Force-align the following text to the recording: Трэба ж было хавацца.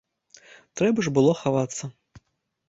Трэба 0.81 0.99
ж 1.09 1.13
было 1.19 1.35
хавацца. 1.43 1.91